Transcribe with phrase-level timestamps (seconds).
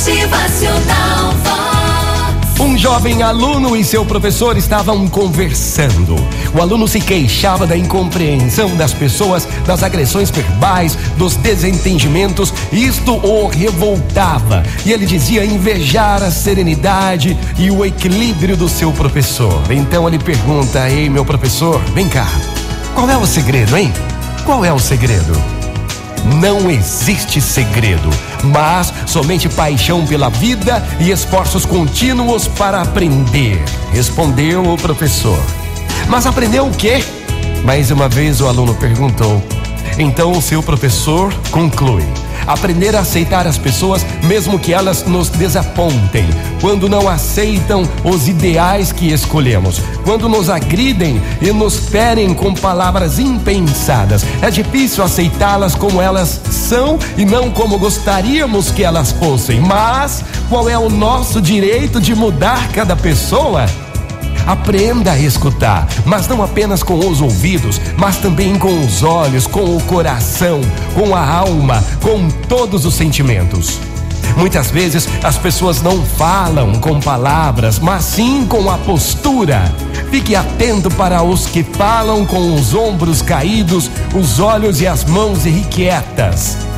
[0.00, 1.34] Motivacional.
[2.58, 6.16] Um jovem aluno e seu professor estavam conversando.
[6.54, 12.50] O aluno se queixava da incompreensão das pessoas, das agressões verbais, dos desentendimentos.
[12.72, 14.62] Isto o revoltava.
[14.86, 19.60] E ele dizia invejar a serenidade e o equilíbrio do seu professor.
[19.68, 22.26] Então ele pergunta: Ei, meu professor, vem cá.
[22.94, 23.92] Qual é o segredo, hein?
[24.46, 25.59] Qual é o segredo?
[26.40, 28.08] Não existe segredo,
[28.44, 33.62] mas somente paixão pela vida e esforços contínuos para aprender,
[33.92, 35.38] respondeu o professor.
[36.08, 37.04] Mas aprendeu o quê?
[37.62, 39.44] Mais uma vez o aluno perguntou.
[39.98, 42.06] Então o seu professor conclui:
[42.46, 46.28] aprender a aceitar as pessoas, mesmo que elas nos desapontem,
[46.60, 53.18] quando não aceitam os ideais que escolhemos, quando nos agridem e nos ferem com palavras
[53.18, 54.24] impensadas.
[54.42, 59.60] É difícil aceitá-las como elas são e não como gostaríamos que elas fossem.
[59.60, 63.66] Mas qual é o nosso direito de mudar cada pessoa?
[64.50, 69.76] Aprenda a escutar, mas não apenas com os ouvidos, mas também com os olhos, com
[69.76, 70.60] o coração,
[70.92, 73.78] com a alma, com todos os sentimentos.
[74.36, 79.72] Muitas vezes as pessoas não falam com palavras, mas sim com a postura.
[80.10, 85.46] Fique atento para os que falam com os ombros caídos, os olhos e as mãos
[85.46, 86.69] irrequietas.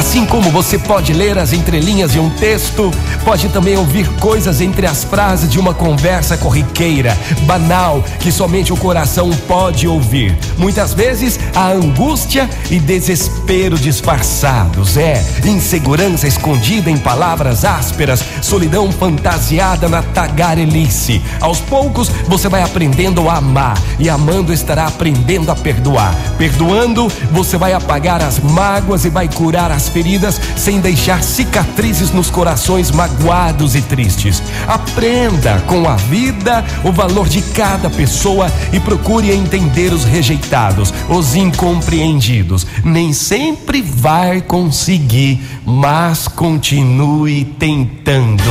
[0.00, 2.90] Assim como você pode ler as entrelinhas de um texto,
[3.22, 8.78] pode também ouvir coisas entre as frases de uma conversa corriqueira, banal, que somente o
[8.78, 10.34] coração pode ouvir.
[10.56, 19.86] Muitas vezes a angústia e desespero disfarçados, é insegurança escondida em palavras ásperas, solidão fantasiada
[19.86, 21.20] na tagarelice.
[21.42, 26.14] Aos poucos você vai aprendendo a amar e amando estará aprendendo a perdoar.
[26.38, 32.30] Perdoando, você vai apagar as mágoas e vai curar as feridas sem deixar cicatrizes nos
[32.30, 34.42] corações magoados e tristes.
[34.66, 41.34] Aprenda com a vida o valor de cada pessoa e procure entender os rejeitados, os
[41.34, 42.66] incompreendidos.
[42.84, 48.42] Nem sempre vai conseguir, mas continue tentando.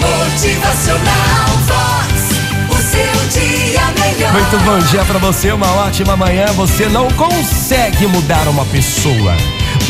[0.00, 2.26] Motivacional Vox.
[2.70, 4.32] O seu dia melhor.
[4.32, 6.46] Muito bom dia para você, uma ótima manhã.
[6.52, 9.34] Você não consegue mudar uma pessoa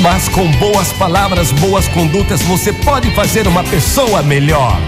[0.01, 4.81] mas com boas palavras, boas condutas, você pode fazer uma pessoa melhor.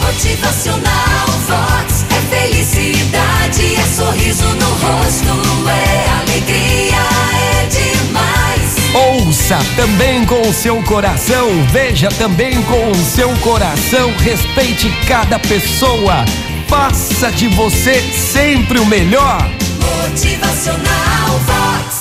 [0.00, 6.96] Motivacional Vox é felicidade, é sorriso no rosto, é alegria,
[7.34, 8.76] é demais.
[8.94, 16.24] Ouça também com o seu coração, veja também com o seu coração, respeite cada pessoa,
[16.68, 19.48] faça de você sempre o melhor.
[19.80, 21.96] Motivacional Vox.